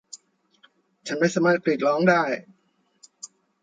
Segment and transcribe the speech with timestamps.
[1.07, 2.23] ฉันไม่สามารถกรีดร้องได้